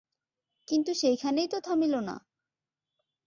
কিন্তু 0.67 0.91
সেইখানেই 0.93 1.47
তো 1.47 1.57
থামিল 1.61 1.93
না। 2.01 2.15